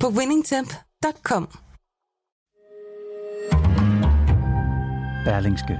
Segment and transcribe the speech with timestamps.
[0.00, 1.48] på winningtemp.com.
[5.24, 5.78] Berlingske.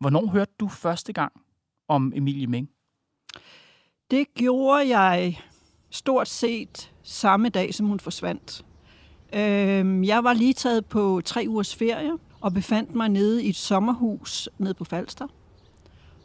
[0.00, 1.32] Hvornår hørte du første gang
[1.88, 2.68] om Emilie Meng?
[4.10, 5.40] Det gjorde jeg
[5.90, 8.64] stort set samme dag, som hun forsvandt.
[9.32, 13.56] Øhm, jeg var lige taget på tre ugers ferie og befandt mig nede i et
[13.56, 15.26] sommerhus nede på Falster.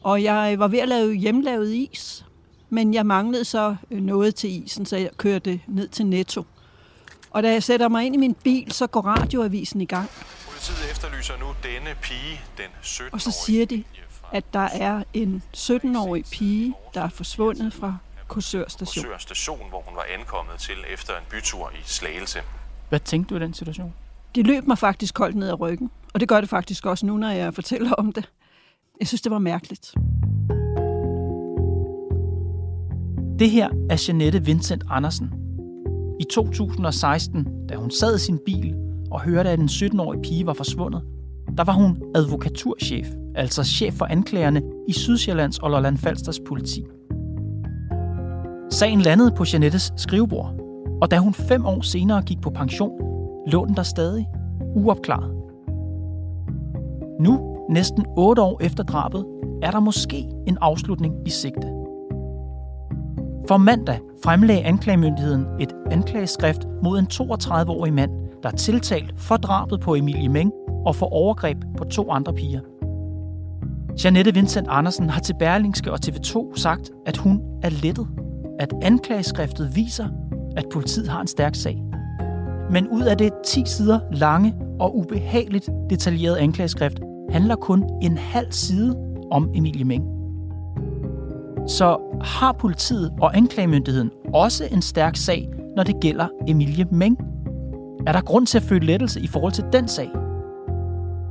[0.04, 2.26] Og jeg var ved at lave hjemmelavet is,
[2.70, 6.46] men jeg manglede så noget til isen, så jeg kørte ned til Netto.
[7.32, 10.10] Og da jeg sætter mig ind i min bil, så går radioavisen i gang.
[10.50, 13.84] Politiet efterlyser nu denne pige, den 17 Og så siger de,
[14.32, 19.04] at der er en 17-årig pige, der er forsvundet fra Korsør station.
[19.04, 22.40] Korsør station, hvor hun var ankommet til efter en bytur i Slagelse.
[22.90, 23.94] Hvad tænkte du i den situation?
[24.36, 27.18] Det løb mig faktisk koldt ned ad ryggen, og det gør det faktisk også nu,
[27.18, 28.30] når jeg fortæller om det.
[29.00, 29.94] Jeg synes, det var mærkeligt.
[33.40, 35.30] Det her er Janette Vincent Andersen.
[36.20, 38.76] I 2016, da hun sad i sin bil
[39.12, 41.02] og hørte, at en 17-årig pige var forsvundet,
[41.58, 46.86] der var hun advokaturchef, altså chef for anklagerne i Sydsjællands og Lolland Falsters politi.
[48.70, 50.54] Sagen landede på Janettes skrivebord,
[51.02, 53.02] og da hun fem år senere gik på pension,
[53.48, 54.28] lå den der stadig
[54.76, 55.32] uopklaret.
[57.20, 59.26] Nu, næsten otte år efter drabet,
[59.64, 61.77] er der måske en afslutning i sigte.
[63.48, 68.12] For mandag fremlagde anklagemyndigheden et anklageskrift mod en 32-årig mand,
[68.44, 70.52] der er tiltalt for drabet på Emilie Meng
[70.86, 72.60] og for overgreb på to andre piger.
[74.04, 78.08] Janette Vincent Andersen har til Berlingske og TV2 sagt, at hun er lettet.
[78.60, 80.08] At anklageskriftet viser,
[80.58, 81.84] at politiet har en stærk sag.
[82.72, 88.52] Men ud af det 10 sider lange og ubehageligt detaljerede anklageskrift, handler kun en halv
[88.52, 88.96] side
[89.32, 90.17] om Emilie Meng.
[91.68, 97.18] Så har politiet og anklagemyndigheden også en stærk sag, når det gælder Emilie Meng?
[98.08, 100.10] Er der grund til at føle lettelse i forhold til den sag?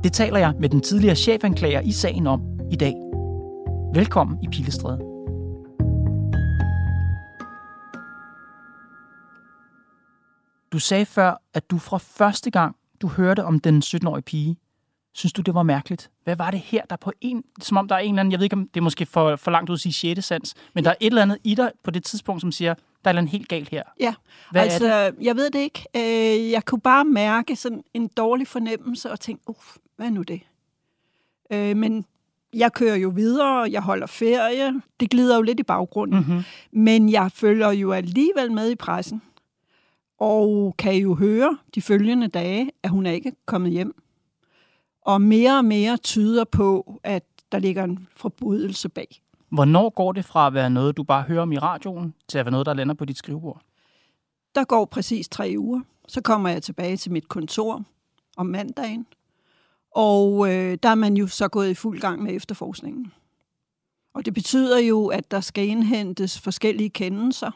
[0.03, 2.93] Det taler jeg med den tidligere chefanklager i sagen om i dag.
[3.93, 4.99] Velkommen i Pilestræde.
[10.71, 14.57] Du sagde før, at du fra første gang, du hørte om den 17-årige pige,
[15.17, 16.11] synes du, det var mærkeligt?
[16.23, 18.39] Hvad var det her, der på en, som om der er en eller anden, jeg
[18.39, 20.25] ved ikke, om det er måske for, for langt ud at sige 6.
[20.25, 22.73] sans, men der er et eller andet i dig på det tidspunkt, som siger,
[23.03, 23.83] der er noget helt galt her.
[23.99, 24.13] Ja,
[24.51, 25.85] Hvad altså, jeg ved det ikke.
[25.95, 30.21] Øh, Jeg kunne bare mærke sådan en dårlig fornemmelse og tænke, uff, hvad er nu
[30.21, 30.41] det?
[31.53, 32.05] Øh, Men
[32.53, 34.81] jeg kører jo videre, jeg holder ferie.
[34.99, 36.19] Det glider jo lidt i baggrunden.
[36.19, 36.43] Mm-hmm.
[36.71, 39.21] Men jeg følger jo alligevel med i pressen.
[40.19, 43.95] Og kan jo høre de følgende dage, at hun er ikke kommet hjem.
[45.07, 49.21] Og mere og mere tyder på, at der ligger en forbrydelse bag.
[49.49, 52.45] Hvornår går det fra at være noget, du bare hører om i radioen, til at
[52.45, 53.61] være noget, der lander på dit skrivebord?
[54.55, 55.81] Der går præcis tre uger.
[56.07, 57.83] Så kommer jeg tilbage til mit kontor
[58.37, 59.05] om mandagen.
[59.95, 63.13] Og øh, der er man jo så gået i fuld gang med efterforskningen.
[64.13, 67.51] Og det betyder jo, at der skal indhentes forskellige kendelser.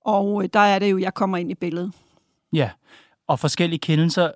[0.00, 1.92] Og øh, der er det jo, jeg kommer ind i billedet.
[2.52, 2.70] Ja,
[3.26, 4.32] og forskellige kendelser,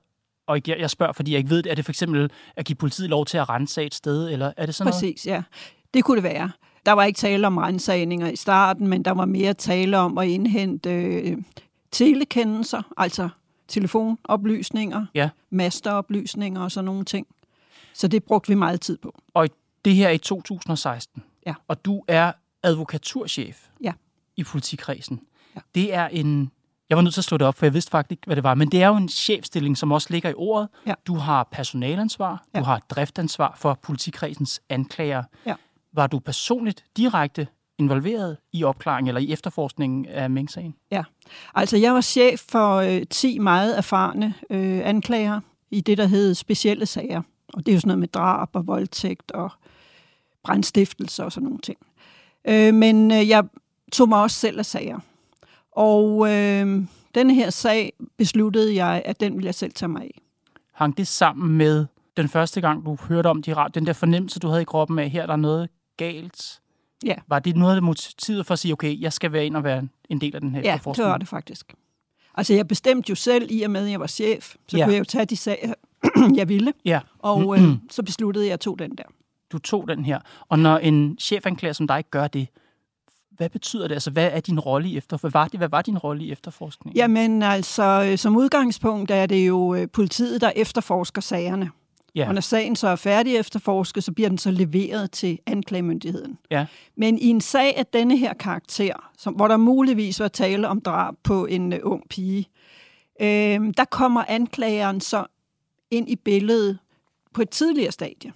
[0.51, 2.77] og jeg jeg spørger, fordi jeg ikke ved det, er det for eksempel at give
[2.77, 4.95] politiet lov til at rense et sted, eller er det sådan noget?
[5.03, 5.43] Præcis, ja.
[5.95, 6.51] Det kunne det være.
[6.87, 10.29] Der var ikke tale om rensagninger i starten, men der var mere tale om at
[10.29, 11.37] indhente øh,
[11.93, 13.29] telekendelser, altså
[13.69, 15.29] telefonoplysninger, Ja.
[15.51, 17.27] masteroplysninger og sådan nogle ting.
[17.95, 19.15] Så det brugte vi meget tid på.
[19.35, 19.49] Og
[19.85, 21.23] det her er i 2016.
[21.47, 21.55] Ja.
[21.69, 22.33] Og du er
[22.63, 23.93] advokaturchef Ja.
[24.37, 25.21] i politikredsen.
[25.57, 25.61] Ja.
[25.75, 26.51] Det er en...
[26.91, 28.45] Jeg var nødt til at slå det op, for jeg vidste faktisk ikke, hvad det
[28.45, 28.55] var.
[28.55, 30.69] Men det er jo en chefstilling, som også ligger i ordet.
[30.87, 30.95] Ja.
[31.07, 32.59] Du har personalansvar, Ja.
[32.59, 35.23] du har driftansvar for politikredsens anklager.
[35.47, 35.55] Ja.
[35.93, 37.47] Var du personligt direkte
[37.79, 40.75] involveret i opklaringen eller i efterforskningen af Meng-sagen?
[40.91, 41.03] Ja,
[41.55, 45.41] altså jeg var chef for øh, 10 meget erfarne øh, anklager
[45.71, 47.23] i det, der hed specielle sager.
[47.55, 49.51] Og det er jo sådan noget med drab og voldtægt og
[50.45, 51.79] brandstiftelse og sådan nogle ting.
[52.49, 53.45] Øh, men øh, jeg
[53.93, 54.99] tog mig også selv af sager.
[55.73, 56.83] Og øh,
[57.15, 60.21] denne her sag besluttede jeg, at den ville jeg selv tage mig af.
[60.75, 61.87] Hang det sammen med
[62.17, 65.11] den første gang, du hørte om de den der fornemmelse, du havde i kroppen af,
[65.11, 66.61] her er der noget galt
[67.05, 67.15] Ja.
[67.29, 69.89] Var det noget af motivet for at sige, okay, jeg skal være ind og være
[70.09, 71.09] en del af den her Ja, det efterforskning?
[71.09, 71.75] var det faktisk.
[72.35, 74.85] Altså, jeg bestemte jo selv, i og med, at jeg var chef, så Ja.
[74.85, 75.75] kunne jeg jo tage de sager,
[76.37, 79.03] jeg ville, Ja, og øh, så besluttede jeg at tog den der.
[79.53, 80.19] du tog den her.
[80.49, 82.49] Og når en chefanklager som dig gør det,
[83.41, 83.95] hvad betyder det?
[83.95, 85.17] Altså, hvad er din rolle i efter?
[85.17, 86.97] Hvad var, det, hvad var din rolle i efterforskningen?
[86.97, 91.71] Jamen altså, øh, som udgangspunkt er det jo øh, politiet, der efterforsker sagerne.
[92.15, 92.29] ja.
[92.29, 96.39] Og når sagen så er færdig efterforsket, så bliver den så leveret til anklagemyndigheden.
[96.51, 96.67] ja.
[96.97, 100.81] Men i en sag af denne her karakter, som, hvor der muligvis var tale om
[100.81, 102.49] drab på en uh, ung pige,
[103.21, 105.27] øh, der kommer anklageren så
[105.91, 106.79] ind i billedet
[107.35, 108.33] på et tidligere stadie.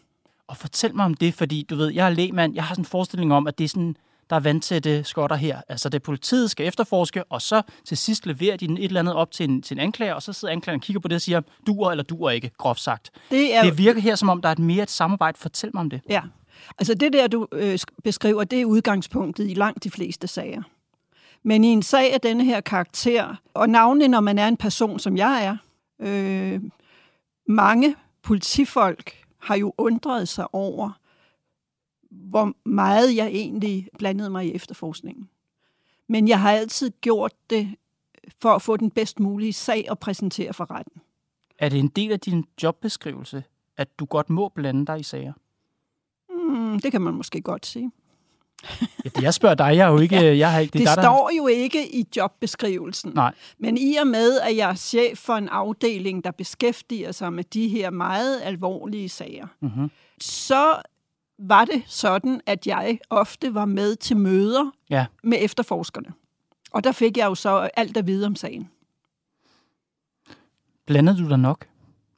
[0.47, 2.87] Og fortæl mig om det, fordi du ved, jeg er lægmand, jeg har sådan en
[2.87, 3.97] forestilling om, at det er sådan,
[4.31, 5.61] der er vandtætte skotter her.
[5.69, 9.31] Altså, det politiet skal efterforske, og så til sidst leverer de et eller andet op
[9.31, 11.41] til en, til en anklager, og så sidder anklageren og kigger på det og siger,
[11.67, 13.11] duer eller duer ikke, groft sagt.
[13.31, 15.39] Det er, Det virker her, som om der er et mere et samarbejde.
[15.39, 16.01] Fortæl mig om det.
[16.09, 16.23] Ja,
[16.79, 20.63] altså det der, du øh, sk- beskriver, det er udgangspunktet i langt de fleste sager.
[21.43, 24.99] Men i en sag af denne her karakter, og navnlig når man er en person,
[24.99, 25.57] som jeg er,
[26.01, 26.61] øh,
[27.49, 29.13] mange politifolk
[29.43, 30.91] har jo undret sig over,
[32.15, 35.29] hvor meget jeg egentlig blandede mig i efterforskningen.
[36.09, 37.75] Men jeg har altid gjort det
[38.41, 41.03] for at få den bedst mulige sag at præsentere for retten.
[41.59, 43.45] Er det en del af din jobbeskrivelse,
[43.77, 45.33] at du godt må blande dig i sager?
[46.31, 47.91] Mm, det kan man måske godt sige.
[49.05, 50.39] Ja, det jeg spørger dig, jeg er jo ikke...
[50.39, 53.13] Jeg har ikke Det, det det er dig, står jo ikke i jobbeskrivelsen.
[53.15, 53.35] Nej.
[53.59, 57.45] Men i og med, at jeg er chef for en afdeling, der beskæftiger sig med
[57.45, 59.91] de her meget alvorlige sager, Mm-hmm.
[60.21, 60.75] så
[61.39, 65.07] var det sådan, at jeg ofte var med til møder Ja.
[65.23, 66.13] med efterforskerne.
[66.71, 68.69] Og der fik jeg jo så alt at vide om sagen.
[70.87, 71.67] Blandede du dig nok?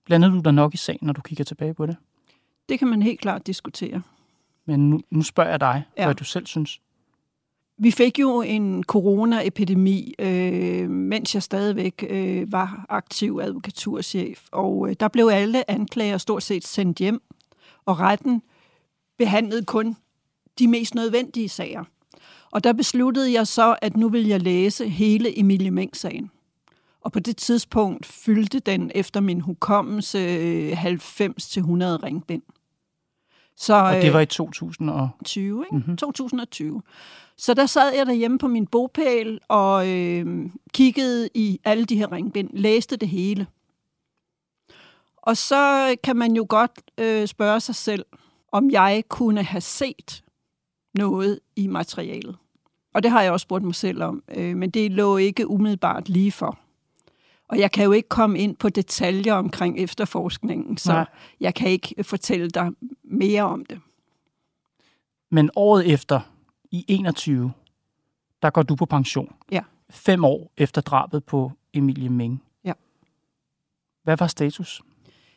[0.04, 1.96] Blandede du dig nok i sagen, når du kigger tilbage på det?
[2.68, 4.02] Det kan man helt klart diskutere.
[4.64, 6.04] Men nu, nu spørger jeg dig, ja.
[6.04, 6.80] Hvad du selv synes.
[7.78, 14.96] Vi fik jo en coronaepidemi, øh, mens jeg stadigvæk øh, var aktiv advokaturchef, og øh,
[15.00, 17.22] der blev alle anklager stort set sendt hjem,
[17.84, 18.42] og retten
[19.18, 19.96] behandlede kun
[20.58, 21.84] de mest nødvendige sager.
[22.50, 26.30] Og der besluttede jeg så, at nu vil jeg læse hele Emilie Meng-sagen.
[27.00, 30.86] Og på det tidspunkt fyldte den efter min hukommelse øh, 90-100
[32.02, 32.42] ringbind.
[33.56, 35.08] Så, Og det øh, var i 2000 og...
[35.24, 35.76] 20, ikke?
[35.76, 35.82] Mhm.
[35.82, 35.96] Mm-hmm.
[35.96, 36.82] 2020.
[37.36, 42.12] Så der sad jeg derhjemme på min bopæl og øh, kiggede i alle de her
[42.12, 43.46] ringbind, læste det hele.
[45.16, 48.04] Og så kan man jo godt øh, spørge sig selv,
[48.56, 50.25] om jeg kunne have set
[50.94, 52.37] noget i materialet.
[52.94, 56.08] Og det har jeg også spurgt mig selv om, øh, men det lå ikke umiddelbart
[56.08, 56.58] lige for.
[57.49, 61.06] Og jeg kan jo ikke komme ind på detaljer omkring efterforskningen, så Nej.
[61.41, 62.70] Jeg kan ikke fortælle dig
[63.05, 63.81] mere om det.
[65.31, 66.20] Men året efter,
[66.70, 67.53] i 21,
[68.43, 69.35] der går du på pension.
[69.53, 69.62] Ja.
[69.91, 72.43] Fem år efter drabet på Emilie Meng.
[72.64, 72.73] Ja.
[74.03, 74.82] Hvad var status?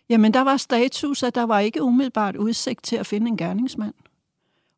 [0.09, 3.93] Jamen, der var status, at der var ikke umiddelbart udsigt til at finde en gerningsmand.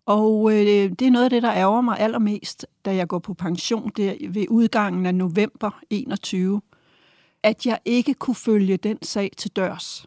[0.06, 3.34] Og øh, det er noget af det, der ærger mig allermest, da jeg går på
[3.34, 6.62] pension der ved udgangen af november 21,
[7.44, 10.06] at jeg ikke kunne følge den sag til dørs.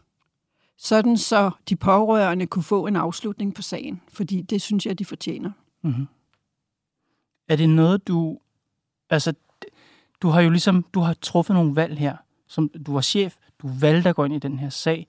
[0.77, 5.05] Sådan så de pårørende kunne få en afslutning på sagen, fordi det synes jeg, de
[5.05, 5.51] fortjener.
[5.81, 6.07] Mm-hmm.
[7.49, 8.39] Er det noget, du...
[9.09, 9.33] Altså,
[10.21, 10.83] du har jo ligesom...
[10.83, 12.17] Du har truffet nogle valg her.
[12.47, 13.37] Som, du var chef.
[13.65, 15.07] Du valgte at gå ind i den her sag.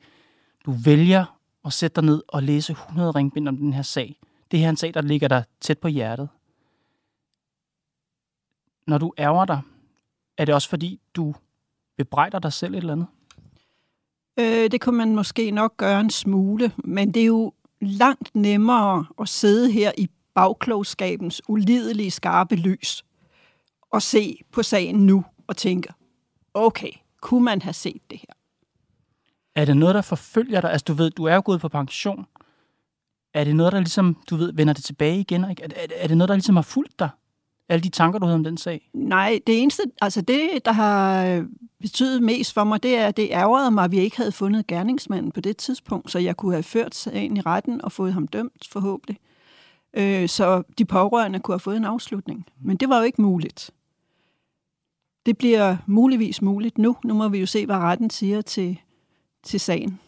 [0.67, 4.21] Du vælger at sætte dig ned og læse 100 ringbind om den her sag.
[4.51, 6.29] Det her er en sag, der ligger dig tæt på hjertet.
[8.87, 9.61] Når du ærger dig,
[10.39, 11.35] er det også fordi, du
[11.97, 13.07] bebrejder dig selv et eller andet?
[14.39, 19.07] Øh, det kunne man måske nok gøre en smule, men det er jo langt nemmere
[19.21, 23.05] at sidde her i bagklogskabens ulidelige skarpe lys
[23.91, 25.89] og se på sagen nu og tænke,
[26.55, 28.36] okay, kunne man have set det her?
[29.57, 30.73] Er det noget, der forfølger dig?
[30.73, 32.27] Altså, du ved, du er jo gået på pension.
[33.35, 35.51] Er det noget, der ligesom, du ved, vender det tilbage igen?
[35.51, 35.63] Ikke?
[35.63, 37.09] Er, er, er det noget, der ligesom har fulgt dig?
[37.69, 38.91] Alle de tanker, du havde om den sag?
[38.95, 41.47] Nej, det eneste, altså det, der har
[41.81, 44.67] betydet mest for mig, det er, at det ærgerede mig, at vi ikke havde fundet
[44.67, 48.29] gerningsmanden på det tidspunkt, så jeg kunne have ført sagen i retten og fået ham
[48.29, 49.19] dømt forhåbentlig.
[49.95, 52.47] Øh, så de pårørende kunne have fået en afslutning.
[52.61, 53.71] Men det var jo ikke muligt.
[55.27, 56.97] Det bliver muligvis muligt nu.
[57.05, 58.81] Nu må vi jo se, hvad retten siger til,
[59.47, 59.99] til sagen.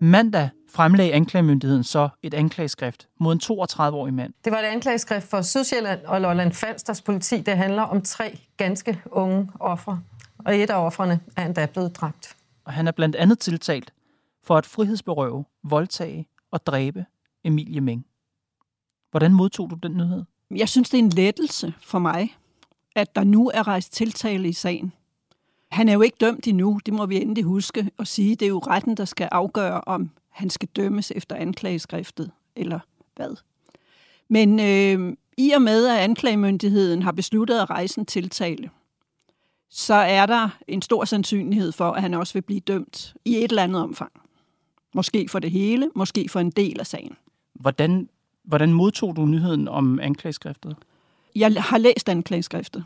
[0.00, 4.32] Mandag fremlagde anklagemyndigheden så et anklageskrift mod en 32-årig mand.
[4.44, 7.40] Det var et anklageskrift for Sydsjælland og Lolland Falsters politi.
[7.40, 10.00] Det handler om tre ganske unge ofre,
[10.38, 12.36] og et af offrene er endda blevet dræbt.
[12.64, 13.92] Og han er blandt andet tiltalt
[14.46, 17.04] for at frihedsberøve, voldtage og dræbe
[17.44, 18.06] Emilie Meng.
[19.10, 20.24] Hvordan modtog du den nyhed?
[20.50, 22.36] Jeg synes, det er en lettelse for mig,
[22.94, 24.92] at der nu er rejst tiltale i sagen.
[25.70, 28.36] Han er jo ikke dømt endnu, det må vi endelig huske og sige.
[28.36, 32.78] Det er jo retten, der skal afgøre, om han skal dømmes efter anklageskriftet, eller
[33.16, 33.36] hvad.
[34.28, 38.70] Men øh, i og med, at anklagemyndigheden har besluttet at rejse en tiltale,
[39.70, 43.50] så er der en stor sandsynlighed for, at han også vil blive dømt i et
[43.50, 44.12] eller andet omfang.
[44.94, 47.16] Måske for det hele, måske for en del af sagen.
[47.54, 48.08] Hvordan,
[48.44, 50.76] hvordan modtog du nyheden om anklageskriftet,
[51.34, 52.84] Jeg har læst anklageskriftet,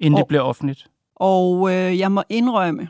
[0.00, 0.90] inden Og- det blev offentligt?
[1.14, 2.88] og øh, jeg må indrømme,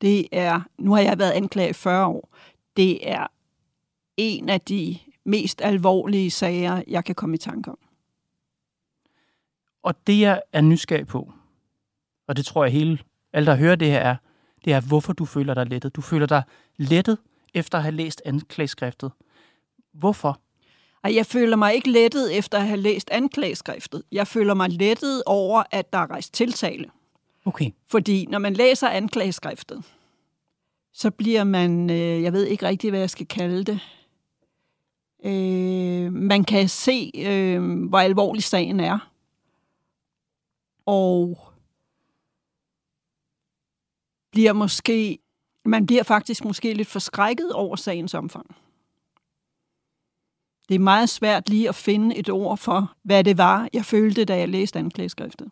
[0.00, 2.28] det er, nu har jeg været anklaget i 40 år,
[2.76, 3.26] det er
[4.16, 7.78] en af de mest alvorlige sager, jeg kan komme i tanke om.
[9.82, 11.32] Og det, jeg er nysgerrig på,
[12.26, 12.98] og det tror jeg hele,
[13.32, 14.16] alle der hører det her er,
[14.64, 15.96] det er, hvorfor du føler dig lettet.
[15.96, 16.42] Du føler dig
[16.76, 17.18] lettet
[17.54, 19.12] efter at have læst anklageskriftet.
[19.92, 20.40] Hvorfor?
[21.02, 24.02] Og jeg føler mig ikke lettet efter at have læst anklageskriftet.
[24.12, 26.90] Jeg føler mig lettet over, at der er rejst tiltale.
[27.44, 27.70] Okay.
[27.88, 29.84] Fordi når man læser anklageskriftet,
[30.92, 33.80] så bliver man, øh, jeg ved ikke rigtig, hvad jeg skal kalde det,
[35.24, 39.12] øh, man kan se, øh, hvor alvorlig sagen er.
[40.86, 41.38] Og
[44.32, 45.18] bliver måske,
[45.64, 48.56] man bliver faktisk måske lidt forskrækket over sagens omfang.
[50.68, 54.24] Det er meget svært lige at finde et ord for, hvad det var, jeg følte,
[54.24, 55.50] da jeg læste anklageskriftet.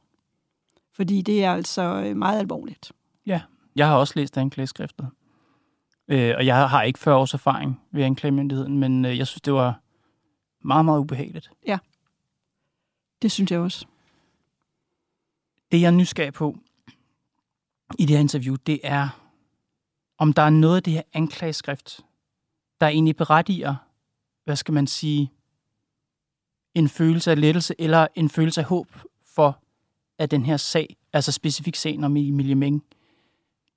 [0.92, 2.92] Fordi det er altså øh, meget alvorligt.
[3.26, 3.42] Ja,
[3.76, 5.08] jeg har også læst anklageskriftet.
[6.08, 9.52] Øh, og jeg har ikke 40 års erfaring ved anklagemyndigheden, men øh, jeg synes, det
[9.52, 9.80] var
[10.64, 11.50] meget, meget ubehageligt.
[13.22, 13.86] Det synes jeg også.
[15.72, 16.56] Det, jeg er nysgerrig på
[17.98, 19.19] i det her interview, det er,
[20.20, 22.00] om der er noget af det her anklageskrift,
[22.80, 23.74] der egentlig berettiger,
[24.44, 25.32] hvad skal man sige,
[26.74, 28.86] en følelse af lettelse eller en følelse af håb
[29.34, 29.58] for,
[30.18, 32.84] at den her sag, altså specifik sagen om Emilie Meng,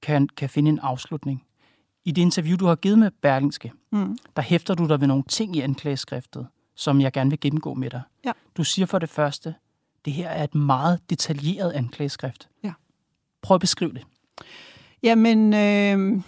[0.01, 1.45] kan, kan finde en afslutning.
[2.05, 4.17] I det interview, du har givet med Berlingske, Mm.
[4.35, 7.89] der hæfter du dig ved nogle ting i anklageskriftet, som jeg gerne vil gennemgå med
[7.89, 8.01] dig.
[8.25, 8.31] Ja.
[8.57, 9.55] Du siger for det første,
[10.05, 12.49] det her er et meget detaljeret anklageskrift.
[12.63, 12.73] Ja.
[13.41, 14.03] Prøv at beskrive det.
[15.03, 16.21] Jamen, øh,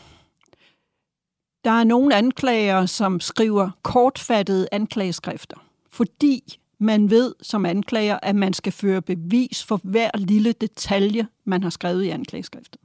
[1.64, 5.58] der er nogle anklager, som skriver kortfattede anklageskrifter,
[5.92, 11.64] fordi man ved som anklager, at man skal føre bevis for hver lille detalje, man
[11.64, 12.82] har skrevet i anklageskriftet.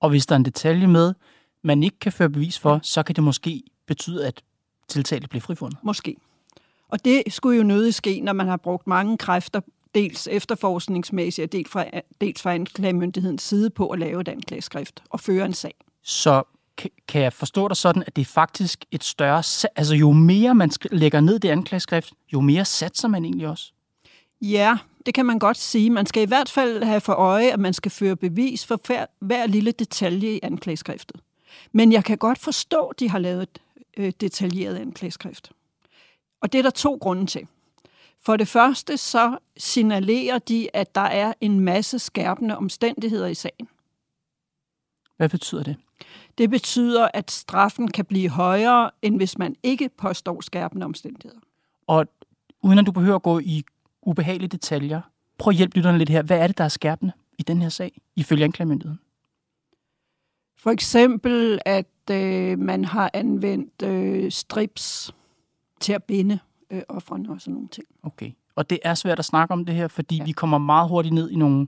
[0.00, 1.14] Og hvis der er en detalje med,
[1.62, 4.42] man ikke kan føre bevis for, så kan det måske betyde, at
[4.88, 5.78] tiltalte bliver frifundet.
[5.82, 6.16] Måske.
[6.88, 9.60] Og det skulle jo nødig ske, når man har brugt mange kræfter,
[9.94, 11.84] dels efterforskningsmæssigt og dels fra,
[12.20, 15.74] dels fra anklagemyndighedens side på at lave et anklageskrift og føre en sag.
[16.02, 16.42] Så
[16.76, 19.38] kan- jeg forstå dig sådan, at det er faktisk et større...
[19.76, 23.72] Altså jo mere man lægger ned det anklageskrift, jo mere satser man egentlig også.
[24.40, 24.76] Ja,
[25.06, 25.90] det kan man godt sige.
[25.90, 29.06] Man skal i hvert fald have for øje, at man skal føre bevis for hver,
[29.20, 31.20] hver lille detalje i anklageskriftet.
[31.72, 33.58] Men jeg kan godt forstå, at de har lavet et
[33.96, 35.50] øh, detaljeret anklageskrift.
[36.40, 37.46] Og det er der to grunde til.
[38.24, 43.68] For det første så signalerer de, at der er en masse skærpende omstændigheder i sagen.
[45.16, 45.76] Hvad betyder det?
[46.38, 51.40] Det betyder, at straffen kan blive højere, end hvis man ikke påstår skærpende omstændigheder.
[51.86, 52.06] Og
[52.62, 53.64] uden at du behøver at gå i
[54.02, 55.00] ubehagelige detaljer,
[55.38, 56.22] prøv at hjælpe lytterne lidt her.
[56.22, 59.00] Hvad er det, der er skærpende i den her sag, ifølge anklagemyndigheden?
[60.56, 65.14] For eksempel, at øh, man har anvendt øh, strips
[65.80, 66.38] til at binde
[66.70, 67.86] øh, offrene og sådan nogle ting.
[68.02, 68.30] Okay.
[68.56, 70.22] Og det er svært at snakke om det her, fordi ja.
[70.22, 70.24] Ja.
[70.24, 71.66] vi kommer meget hurtigt ned i nogle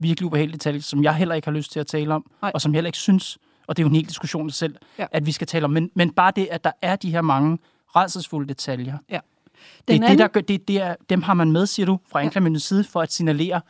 [0.00, 2.50] virkelig ubehagelige detaljer, som jeg heller ikke har lyst til at tale om, Nej.
[2.54, 5.06] og som jeg heller ikke synes, og det er jo en hel diskussion selv, Ja.
[5.12, 5.70] at vi skal tale om.
[5.70, 7.58] Men, men bare det, at der er de her mange
[7.96, 9.14] rædselsfulde detaljer, Ja.
[9.14, 11.86] det er Den det, anden- der gør, det, det er, dem har man med, siger
[11.86, 13.60] du, fra anklagemyndighedens side, for at signalere,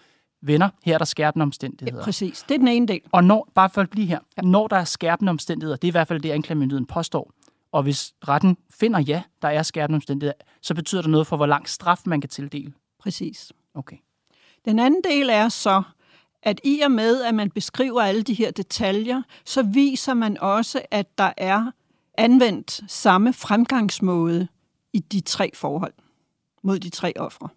[0.43, 2.05] venner, her er der skærpende omstændigheder.
[2.05, 3.01] Præcis, det er den ene del.
[3.13, 4.43] Og når, bare for at blive her, ja.
[4.43, 7.33] når der er skærpende omstændigheder, det er i hvert fald det, anklagemyndigheden påstår,
[7.73, 11.47] og hvis retten finder ja, der er skærpende omstændigheder, så betyder det noget for, hvor
[11.47, 12.73] lang straf man kan tildele.
[12.99, 13.53] Præcis.
[13.75, 13.97] Okay.
[14.65, 15.83] Den anden del er så,
[16.43, 20.83] at i og med, at man beskriver alle de her detaljer, så viser man også,
[20.91, 21.71] at der er
[22.15, 24.49] anvendt samme fremgangsmåde
[24.93, 25.93] i de tre forhold
[26.63, 27.49] mod de tre ofre.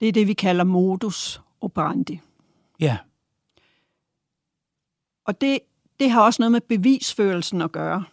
[0.00, 2.20] Det er det, vi kalder modus operandi.
[2.80, 2.98] Ja,
[5.24, 5.58] Og det
[6.00, 8.04] det har også noget med bevisførelsen at gøre.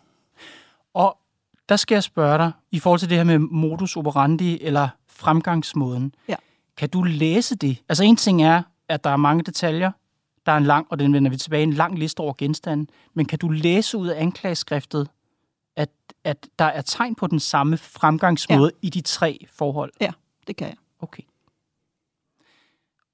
[0.95, 1.17] Og
[1.69, 6.15] der skal jeg spørge dig, i forhold til det her med modus operandi eller fremgangsmåden.
[6.27, 6.35] Ja.
[6.77, 7.83] Kan du læse det?
[7.89, 9.91] Altså en ting er, at der er mange detaljer,
[10.45, 13.25] der er en lang, og den vender vi tilbage, en lang liste over genstande, men
[13.25, 15.09] kan du læse ud af anklageskriftet,
[15.75, 15.89] at,
[16.23, 18.87] at der er tegn på den samme fremgangsmåde ja.
[18.87, 19.93] i de tre forhold?
[20.01, 20.11] Ja,
[20.47, 20.77] det kan jeg.
[20.99, 21.23] Okay.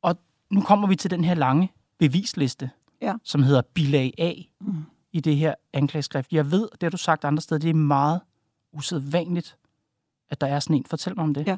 [0.02, 0.18] Og
[0.50, 2.70] nu kommer vi til den her lange bevisliste,
[3.02, 3.14] Ja.
[3.24, 6.34] som hedder bilag A Mm i det her anklageskrift.
[6.34, 8.22] Jeg ved, det har du sagt andre steder, det er meget
[8.72, 9.58] usædvanligt,
[10.30, 10.86] at der er sådan en.
[10.86, 11.48] Fortæl mig om det.
[11.48, 11.58] Ja.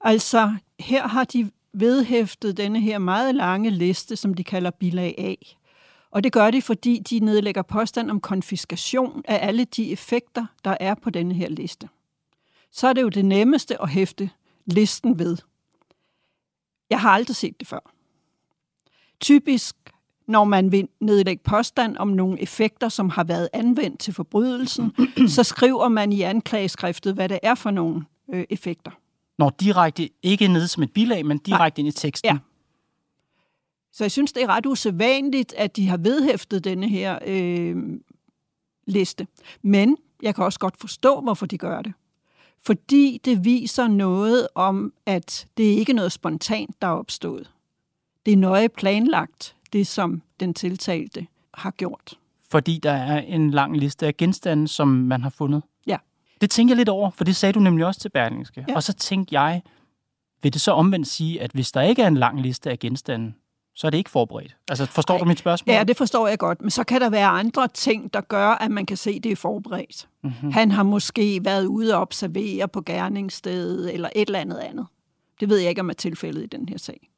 [0.00, 5.34] Altså, her har de vedhæftet denne her meget lange liste, som de kalder bilag A.
[6.10, 10.76] Og det gør de, fordi de nedlægger påstand om konfiskation af alle de effekter, der
[10.80, 11.88] er på denne her liste.
[12.70, 14.30] Så er det jo det nemmeste at hæfte
[14.66, 15.36] listen ved.
[16.90, 17.92] Jeg har aldrig set det før.
[19.20, 19.76] Typisk,
[20.26, 24.92] når man vil nedlægge påstand om nogle effekter, som har været anvendt til forbrydelsen,
[25.36, 28.90] så skriver man i anklageskriftet, hvad det er for nogle øh, effekter.
[29.38, 32.28] Når direkte, ikke ned som et bilag, men direkte ind i teksten.
[32.28, 32.38] Ja.
[33.92, 37.76] Så jeg synes, det er ret usædvanligt, at de har vedhæftet denne her øh,
[38.86, 39.26] liste.
[39.62, 41.92] Men jeg kan også godt forstå, hvorfor de gør det.
[42.60, 47.50] Fordi det viser noget om, at det ikke er noget spontant, der er opstået.
[48.26, 52.18] Det er nøje planlagt, det som den tiltalte har gjort.
[52.50, 55.62] Fordi der er en lang liste af genstande, som man har fundet.
[55.86, 55.96] Ja.
[56.40, 58.64] Det tænker jeg lidt over, for det sagde du nemlig også til Berlingske.
[58.68, 58.74] Ja.
[58.74, 59.62] Og så tænkte jeg,
[60.42, 63.32] vil det så omvendt sige, at hvis der ikke er en lang liste af genstande,
[63.74, 64.56] så er det ikke forberedt?
[64.68, 65.20] Altså, forstår Ej.
[65.20, 65.74] du mit spørgsmål?
[65.74, 66.60] Ja, det forstår jeg godt.
[66.60, 69.32] Men så kan der være andre ting, der gør, at man kan se, at det
[69.32, 70.08] er forberedt.
[70.22, 70.52] Mm-hmm.
[70.52, 74.86] Han har måske været ude og observere på gerningsstedet, eller et eller andet andet.
[75.40, 77.08] Det ved jeg ikke, om er tilfældet i den her sag.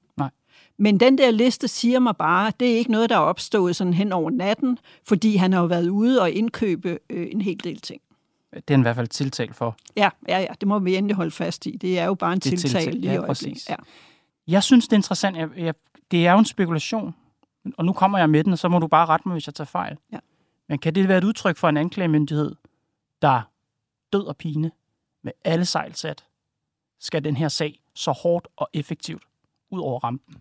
[0.77, 3.77] Men den der liste siger mig bare, at det er ikke noget, der er opstået
[3.77, 7.65] sådan hen over natten, fordi han har jo været ude og indkøbe øh, en hel
[7.65, 8.03] del ting.
[8.55, 9.77] Det er han i hvert fald tiltalt for.
[9.97, 11.77] Ja, ja, ja, det må vi endelig holde fast i.
[11.77, 13.69] Det er jo bare en tiltale tiltale, lige i ja, præcis.
[13.71, 13.77] Ja.
[14.47, 15.37] Jeg synes, det er interessant.
[15.37, 15.75] Jeg, jeg,
[16.11, 17.15] det er jo en spekulation,
[17.79, 19.55] og nu kommer jeg med den, og så må du bare rette mig, hvis jeg
[19.55, 19.97] tager fejl.
[20.13, 20.19] Ja.
[20.69, 22.55] Men kan det være et udtryk for en anklagemyndighed,
[23.23, 23.43] der
[24.13, 24.71] død og pine
[25.23, 26.25] med alle sejl sat,
[27.01, 29.23] skal den her sag så hårdt og effektivt
[29.75, 30.37] ud over rampen?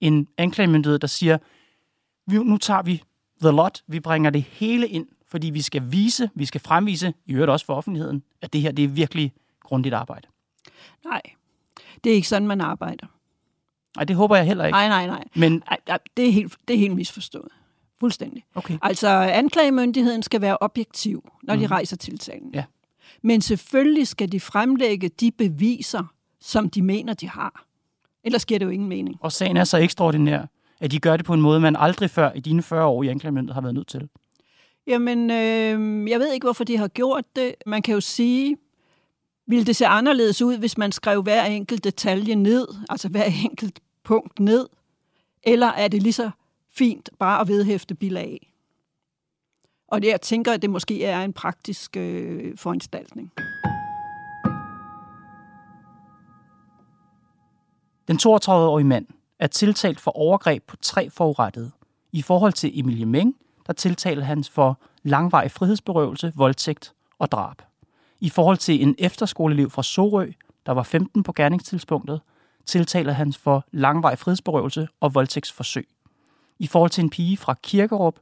[0.00, 1.38] En anklagemyndighed, der siger,
[2.26, 3.02] "Vi- nu tager vi
[3.42, 7.32] the lot, vi bringer det hele ind, fordi vi skal vise, vi skal fremvise, i
[7.32, 10.28] øvrigt også for offentligheden, at det her det er virkelig grundigt arbejde.
[11.04, 11.22] Nej,
[12.04, 13.06] det er ikke sådan, man arbejder.
[13.98, 14.74] Og det håber jeg heller ikke.
[14.74, 15.24] Nej, nej, nej.
[15.36, 17.48] Men Ej, ej, det, er helt, det er helt misforstået.
[18.00, 18.44] Fuldstændig.
[18.54, 21.70] okay, Altså, anklagemyndigheden skal være objektiv, når de Mhm.
[21.70, 22.50] rejser tiltalen.
[22.54, 22.64] Ja.
[23.22, 26.04] Men selvfølgelig skal de fremlægge de beviser,
[26.40, 27.64] som de mener, de har.
[28.24, 29.16] Ellers giver det jo ingen mening.
[29.20, 30.46] Og sagen er så ekstraordinær,
[30.80, 33.08] at de gør det på en måde, man aldrig før i dine 40 år i
[33.08, 34.08] anklagemyndighed har været nødt til.
[34.86, 37.54] Jamen, øh, jeg ved ikke, hvorfor de har gjort det.
[37.66, 38.56] Man kan jo sige,
[39.46, 43.80] ville det se anderledes ud, hvis man skrev hver enkelt detalje ned, altså hver enkelt
[44.04, 44.68] punkt ned?
[45.42, 46.30] Eller er det lige så
[46.74, 48.52] fint bare at vedhæfte bilag?
[49.88, 53.32] Og det, jeg tænker, at det måske er en praktisk øh, foranstaltning.
[58.10, 59.06] Den 32-årige mand
[59.38, 61.70] er tiltalt for overgreb på tre forurettede.
[62.12, 67.62] I forhold til Emilie Meng, der tiltalte han for langvarig frihedsberøvelse, voldtægt og drab.
[68.20, 70.30] I forhold til en efterskoleelev fra Sorø,
[70.66, 72.20] der var 15 på gerningstidspunktet,
[72.66, 75.88] tiltaler han for langvarig frihedsberøvelse og voldtægtsforsøg.
[76.58, 78.18] I forhold til en pige fra Kirkerup,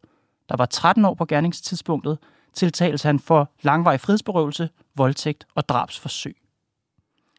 [0.48, 2.18] der var 13 år på gerningstidspunktet,
[2.55, 6.37] tiltales han for langvarig frihedsberøvelse, voldtægt og drabsforsøg.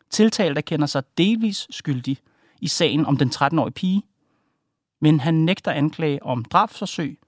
[0.10, 2.18] Tiltalte kender sig delvis skyldig
[2.62, 4.04] i sagen om den 13-årige pige,
[5.02, 7.20] men han nægter anklage om drabsforsøg,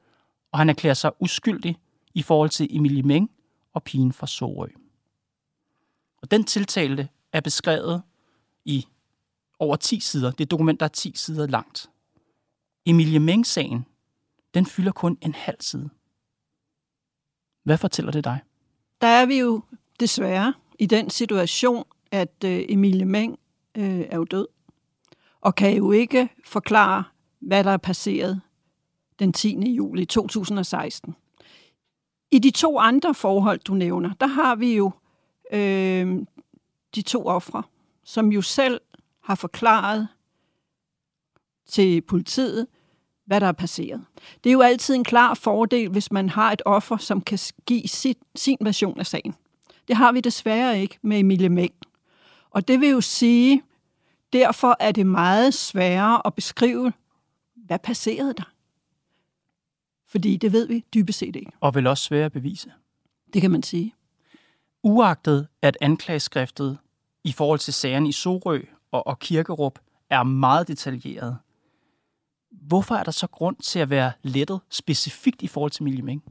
[0.51, 1.77] og han erklærer sig uskyldig
[2.13, 3.31] i forhold til Emilie Meng
[3.73, 4.67] og pigen fra Sorø.
[6.21, 8.01] Og den tiltalte er beskrevet
[8.65, 8.87] i
[9.59, 10.31] over 10 sider.
[10.31, 11.89] Det er et dokument, der er 10 sider langt.
[12.85, 13.85] Emilie Meng-sagen,
[14.53, 15.89] den fylder kun en halv side.
[17.63, 18.39] Hvad fortæller det dig?
[19.01, 19.61] Der er vi jo
[19.99, 23.39] desværre i den situation, at øh, Emilie Meng
[23.77, 24.47] øh, er jo død,
[25.41, 27.03] og kan jo ikke forklare,
[27.39, 28.41] hvad der er passeret
[29.19, 29.71] den 10.
[29.71, 31.15] juli 2016.
[32.31, 34.91] I de to andre forhold, du nævner, der har vi jo
[35.53, 36.25] øh,
[36.95, 37.63] de to ofre,
[38.03, 38.81] som jo selv
[39.23, 40.07] har forklaret
[41.67, 42.67] til politiet,
[43.25, 44.01] hvad der er passeret.
[44.43, 47.87] Det er jo altid en klar fordel, hvis man har et offer, som kan give
[47.87, 49.35] sit, sin version af sagen.
[49.87, 51.73] Det har vi desværre ikke med Emilie Mæng.
[52.49, 53.63] Og det vil jo sige,
[54.33, 56.93] derfor er det meget sværere at beskrive,
[57.55, 58.53] hvad passerede der.
[60.07, 61.51] Fordi det ved vi dybest set ikke.
[61.59, 62.71] Og vel også svære at bevise.
[63.33, 63.93] Det kan man sige.
[64.83, 66.77] Uagtet at anklageskriftet
[67.23, 71.37] i forhold til sagerne i Sorø og, og Kirkerup er meget detaljeret,
[72.51, 76.23] hvorfor er der så grund til at være lettet specifikt i forhold til Mille Meng?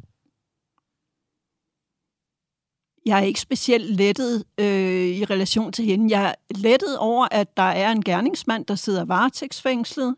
[3.07, 6.19] Jeg er ikke specielt lettet øh, i relation til hende.
[6.19, 10.17] Jeg er lettet over, at der er en gerningsmand, der sidder varetægtsfængslet,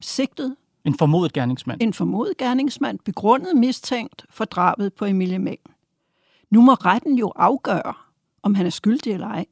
[0.00, 1.82] sigtet, En formodet gerningsmand.
[1.82, 5.60] en formodet gerningsmand, begrundet mistænkt for drabet på Emilie Meng.
[6.50, 7.94] Nu må retten jo afgøre,
[8.42, 9.46] om han er skyldig eller ej.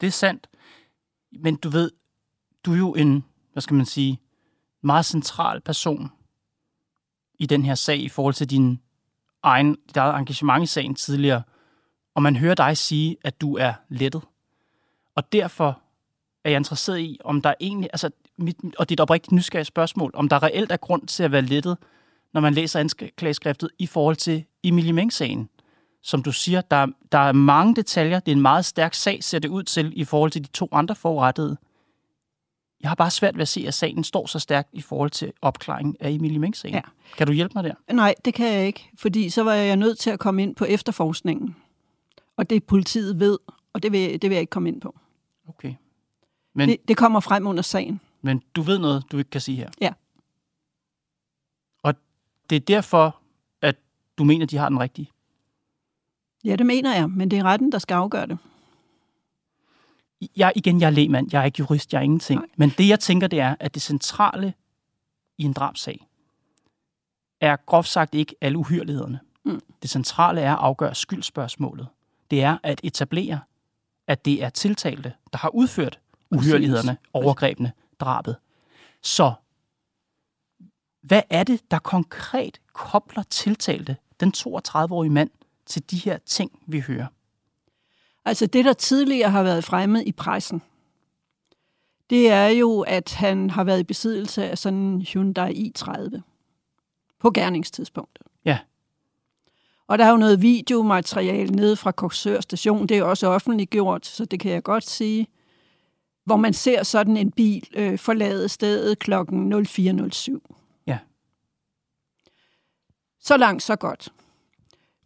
[0.00, 0.46] Det er sandt.
[1.32, 1.90] Men du ved,
[2.64, 4.20] du er jo en, hvad skal man sige,
[4.82, 6.10] meget central person
[7.38, 8.80] i den her sag i forhold til din
[9.42, 11.42] egen, dit eget engagement i sagen tidligere.
[12.14, 14.22] Og man hører dig sige, at du er lettet.
[15.14, 15.80] Og derfor
[16.44, 19.68] er jeg interesseret i, om der egentlig, altså, mit, og det er et oprigtigt nysgerrigt
[19.68, 21.78] spørgsmål, om der reelt er grund til at være lettet,
[22.32, 25.48] når man læser anklageskriftet i forhold til Emilie Meng-sagen.
[26.02, 28.20] Som du siger, der, der er mange detaljer.
[28.20, 30.68] Det er en meget stærk sag, ser det ud til, i forhold til de to
[30.72, 31.56] andre forrettede.
[32.82, 35.32] Jeg har bare svært ved at se, at sagen står så stærkt i forhold til
[35.42, 36.74] opklaringen af Emilie Meng-sagen.
[36.74, 36.80] Ja.
[37.16, 37.74] Kan du hjælpe mig der?
[37.92, 40.64] Nej, det kan jeg ikke, fordi så var jeg nødt til at komme ind på
[40.64, 41.56] efterforskningen.
[42.36, 43.38] Og det politiet ved,
[43.72, 44.98] og det vil, det vil jeg ikke komme ind på.
[45.48, 45.74] Okay.
[46.54, 48.00] Men, Det, det kommer frem under sagen.
[48.22, 49.70] men du ved noget, du ikke kan sige her?
[49.80, 49.92] Ja.
[51.82, 51.94] Og
[52.50, 53.16] det er derfor,
[53.62, 53.76] at
[54.18, 55.10] du mener, de har den rigtige?
[56.44, 58.38] Ja, det mener jeg, men det er retten, der skal afgøre det.
[60.36, 62.40] Jeg, igen, jeg er lægmand, jeg er ikke jurist, jeg er ingenting.
[62.40, 62.48] Nej.
[62.56, 64.54] Men det, jeg tænker, det er, at det centrale
[65.38, 66.06] i en drabsag
[67.40, 69.20] er groft sagt ikke alle uhyrlighederne.
[69.44, 69.60] Mm.
[69.82, 71.88] Det centrale er at afgøre skyldspørgsmålet.
[72.30, 73.40] Det er at etablere,
[74.06, 78.36] at det er tiltalte, der har udført uhyrlighederne, overgrebene, drabet.
[79.02, 79.32] Så
[81.02, 85.30] hvad er det, der konkret kobler tiltalte, den 32-årige mand,
[85.66, 87.06] til de her ting, vi hører?
[88.30, 90.62] Altså det, der tidligere har været fremme i pressen,
[92.10, 96.20] det er jo, at han har været i besiddelse af sådan en Hyundai i30
[97.18, 98.26] på gerningstidspunktet.
[98.44, 98.58] Ja.
[99.86, 104.24] Og der er jo noget videomateriale nede fra Koksør station, det er også offentliggjort, så
[104.24, 105.26] det kan jeg godt sige,
[106.24, 109.12] hvor man ser sådan en bil øh, forlade stedet kl.
[109.12, 110.82] 04.07.
[110.86, 110.98] Ja.
[113.20, 114.12] Så langt, så godt.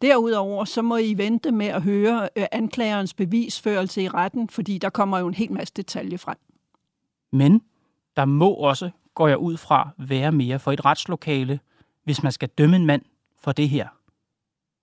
[0.01, 4.89] Derudover så må I vente med at høre øh, anklagerens bevisførelse i retten, fordi der
[4.89, 6.37] kommer jo en hel masse detaljer frem.
[7.31, 7.61] Men
[8.15, 11.59] der må også, går jeg ud fra, være mere for et retslokale,
[12.03, 13.01] hvis man skal dømme en mand
[13.39, 13.87] for det her.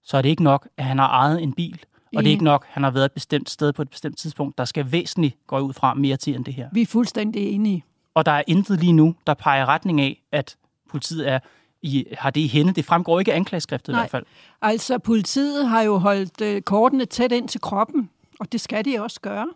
[0.03, 1.85] Så er det ikke nok, at han har ejet en bil,
[2.17, 4.19] og det er ikke nok, at han har været et bestemt sted på et bestemt
[4.19, 4.59] tidspunkt.
[4.59, 6.69] Der skal væsentligt, jeg ud fra, mere til end det her.
[6.73, 7.85] Vi er fuldstændig enige.
[8.15, 10.57] Og der er intet lige nu, der peger retning af, at
[10.89, 11.39] politiet er
[11.83, 12.73] i, har det i hende.
[12.73, 14.01] Det fremgår ikke af anklageskriftet i Nej.
[14.01, 14.25] hvert fald.
[14.63, 19.01] Altså, politiet har jo holdt øh, kortene tæt ind til kroppen, og det skal de
[19.01, 19.49] også gøre.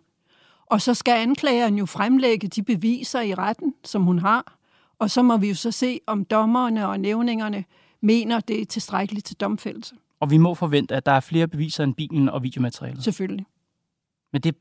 [0.65, 4.57] Og så skal anklageren jo fremlægge de beviser i retten, som hun har.
[4.99, 7.63] Og så må vi jo så se, om dommerne og nævningerne
[8.01, 9.95] mener, det er tilstrækkeligt til domfældelse.
[10.19, 13.03] Og vi må forvente, at der er flere beviser end bilen og videomaterialet.
[13.03, 13.45] Selvfølgelig.
[14.33, 14.55] Men det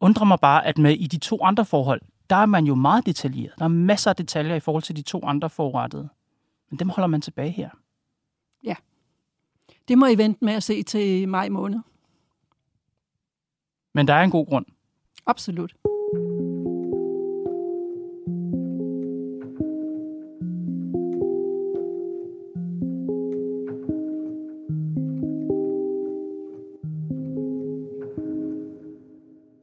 [0.00, 3.06] undrer mig bare, at med i de to andre forhold, der er man jo meget
[3.06, 3.52] detaljeret.
[3.58, 6.08] Der er masser af detaljer i forhold til de to andre forurettede.
[6.74, 7.70] Men dem holder man tilbage her.
[9.88, 11.78] Det må I vente med at se til maj måned.
[13.94, 14.66] Men der er en god grund.
[15.26, 15.74] Absolut.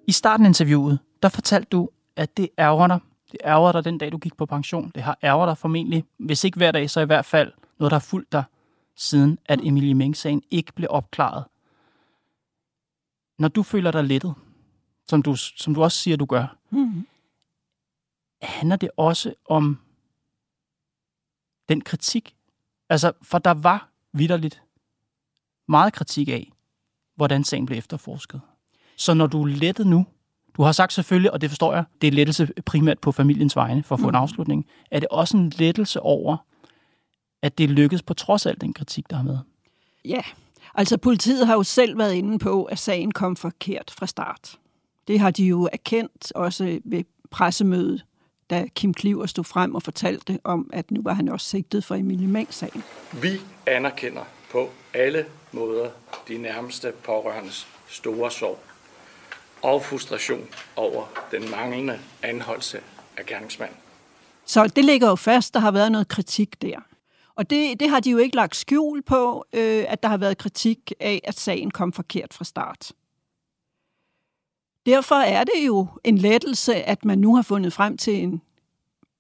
[0.07, 2.99] I starten af interviewet, der fortalte du, at det ærger dig.
[3.31, 4.91] Det ærger dig den dag, du gik på pension.
[4.95, 7.95] Det har ærger dig formentlig, hvis ikke hver dag, så i hvert fald noget, der
[7.95, 8.43] har fulgt dig,
[8.95, 11.45] siden at Emilie Meng-sagen ikke blev opklaret.
[13.39, 14.33] Når du føler dig lettet,
[15.07, 17.07] som du, som du også siger, du gør, Mm.
[18.41, 19.79] handler det også om
[21.69, 22.35] den kritik?
[22.89, 24.63] Altså, for der var vidderligt
[25.67, 26.51] meget kritik af,
[27.15, 28.41] hvordan sagen blev efterforsket.
[28.95, 30.05] Så når du er lettet nu,
[30.57, 33.83] du har sagt selvfølgelig, og det forstår jeg, det er lettelse primært på familiens vegne
[33.83, 34.21] for at få en Mm.
[34.21, 34.65] afslutning.
[34.91, 36.37] Er det også en lettelse over,
[37.41, 39.37] at det lykkedes på trods af al den kritik, der har med?
[40.05, 40.21] Ja,
[40.75, 44.57] altså politiet har jo selv været inde på, at sagen kom forkert fra start.
[45.07, 48.05] Det har de jo erkendt også ved pressemødet,
[48.49, 51.95] da Kim Kliver stod frem og fortalte om, at nu var han også sigtet for
[51.95, 52.83] Emilie Meng-sagen.
[53.21, 53.29] Vi
[53.65, 55.89] anerkender på alle måder
[56.27, 58.59] de nærmeste pårørendes store sorg
[59.63, 62.79] og frustration over den manglende anholdelse
[63.17, 63.77] af gerningsmanden.
[64.45, 66.79] Så det ligger jo fast, der har været noget kritik der.
[67.35, 70.37] Og det, det har de jo ikke lagt skjul på, øh, at der har været
[70.37, 72.91] kritik af, at sagen kom forkert fra start.
[74.85, 78.41] Derfor er det jo en lettelse, at man nu har fundet frem til en,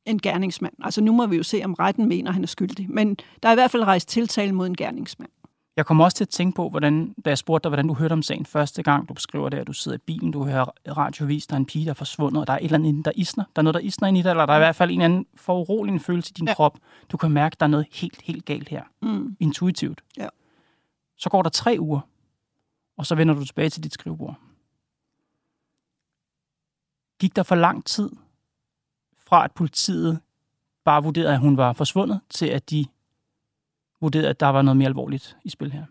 [0.05, 0.73] en gerningsmand.
[0.83, 2.89] Altså nu må vi jo se, om retten mener, at han er skyldig.
[2.89, 5.31] Men der er i hvert fald rejst tiltale mod en gerningsmand.
[5.75, 8.13] Jeg kommer også til at tænke på, hvordan, da jeg spurgte dig, hvordan du hørte
[8.13, 9.09] om sagen første gang.
[9.09, 10.65] Du beskriver det, at du sidder i bilen, du hører
[10.97, 13.11] radiovis, der er en pige, der er forsvundet, og der er et eller andet, der
[13.15, 13.43] isner.
[13.55, 15.01] Der er noget, der isner ind i dig, eller der er i hvert fald en
[15.01, 16.53] anden foruroligende følelse i din ja.
[16.53, 16.79] krop.
[17.11, 18.83] Du kan mærke, at der er noget helt, helt galt her.
[19.01, 19.37] Mm.
[19.39, 20.03] Intuitivt.
[20.17, 20.27] Ja.
[21.17, 21.99] Så går der tre uger,
[22.97, 24.35] og så vender du tilbage til dit skrivebord.
[27.19, 28.09] Gik der for lang tid
[29.17, 30.19] fra, at politiet
[30.85, 32.85] bare vurderede, at hun var forsvundet, til at de
[34.01, 35.85] vurderede, at der var noget mere alvorligt i spil her?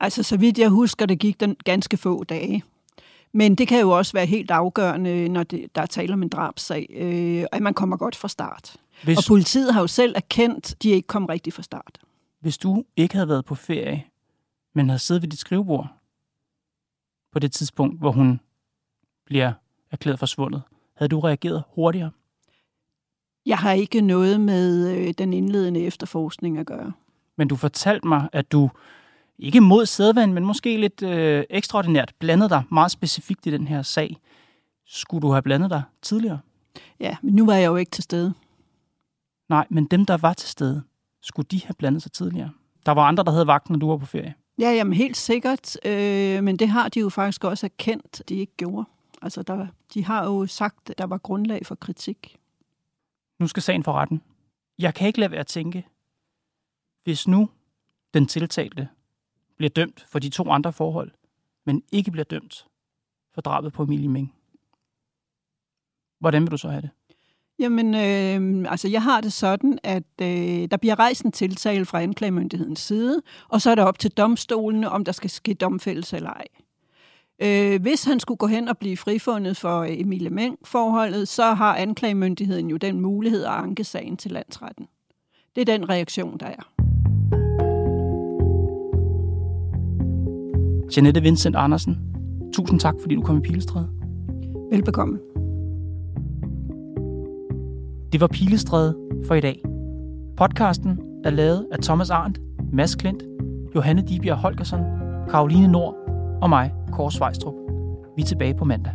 [0.00, 2.62] Altså, så vidt jeg husker, det gik den ganske få dage.
[3.32, 6.28] Men det kan jo også være helt afgørende, når det, der er tale om en
[6.28, 8.76] drabsag, øh, at man kommer godt fra start.
[9.04, 11.98] Hvis, og politiet har jo selv erkendt, at de ikke kom rigtig fra start.
[12.40, 14.04] Hvis du ikke havde været på ferie,
[14.74, 15.88] men havde siddet ved dit skrivebord
[17.32, 18.40] på det tidspunkt, hvor hun
[19.26, 19.52] bliver
[19.90, 20.62] erklæret forsvundet,
[20.96, 22.10] havde du reageret hurtigere?
[23.48, 26.92] Jeg har ikke noget med øh, den indledende efterforskning at gøre.
[27.36, 28.70] Men du fortalte mig, at du
[29.38, 33.82] ikke mod sædvand, men måske lidt øh, ekstraordinært blandede dig meget specifikt i den her
[33.82, 34.16] sag.
[34.86, 36.38] Skulle du have blandet dig tidligere?
[37.00, 38.34] Ja, men nu var jeg jo ikke til stede.
[39.48, 40.82] Nej, men dem, der var til stede,
[41.22, 42.50] skulle de have blandet sig tidligere?
[42.86, 44.34] Der var andre, der havde vagten, når du var på ferie.
[44.58, 45.86] Ja, jamen helt sikkert.
[45.86, 48.84] Øh, men det har de jo faktisk også erkendt, de ikke gjorde.
[49.22, 52.38] Altså, der, de har jo sagt, at der var grundlag for kritik.
[53.38, 54.22] Nu skal sagen for retten.
[54.78, 55.86] Jeg kan ikke lade være at tænke,
[57.04, 57.48] hvis nu
[58.14, 58.88] den tiltalte
[59.56, 61.10] bliver dømt for de to andre forhold,
[61.66, 62.66] men ikke bliver dømt
[63.34, 64.34] for drabet på Emilie Ming.
[66.20, 66.90] Hvordan vil du så have det?
[67.58, 72.02] Jamen, øh, altså jeg har det sådan, at øh, der bliver rejst en tiltale fra
[72.02, 76.30] anklagemyndighedens side, og så er det op til domstolene, om der skal ske domfældelse eller
[76.30, 76.46] ej.
[77.42, 82.70] Øh, hvis han skulle gå hen og blive frifundet for Emilie Meng-forholdet, så har anklagemyndigheden
[82.70, 84.86] jo den mulighed at anke sagen til landsretten.
[85.56, 86.72] Det er den reaktion, der er.
[90.96, 91.96] Janette Vincent Andersen,
[92.52, 93.88] tusind tak, fordi du kom i Pilestræde.
[94.70, 95.18] Velbekomme.
[98.12, 98.96] Det var Pilestræde
[99.26, 99.62] for i dag.
[100.36, 102.40] Podcasten er lavet af Thomas Arndt,
[102.72, 103.22] Mads Klint,
[103.74, 104.80] Johanne Dibjerg Holgersen,
[105.30, 106.07] Karoline Nord
[106.42, 107.54] og mig, Kåre Svejstrup.
[108.16, 108.92] Vi er tilbage på mandag.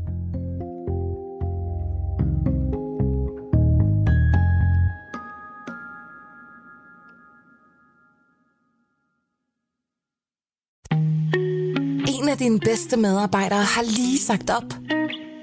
[12.07, 14.73] En af dine bedste medarbejdere har lige sagt op.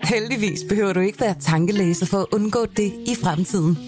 [0.02, 3.78] Heldigvis behøver du ikke være tankelæser for at undgå det i fremtiden.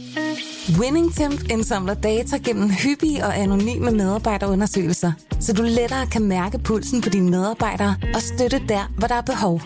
[0.80, 7.08] WinningTemp indsamler data gennem hyppige og anonyme medarbejderundersøgelser, så du lettere kan mærke pulsen på
[7.08, 9.60] dine medarbejdere og støtte der, hvor der er behov.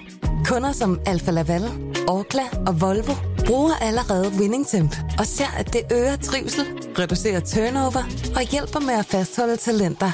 [0.45, 1.65] Kunder som Alfa Laval,
[2.09, 3.13] Orkla og Volvo
[3.47, 6.65] bruger allerede WinningTemp og ser, at det øger trivsel,
[6.99, 8.03] reducerer turnover
[8.37, 10.11] og hjælper med at fastholde talenter.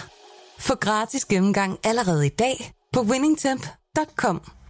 [0.58, 4.61] Få gratis gennemgang allerede i dag på winningtemp.com.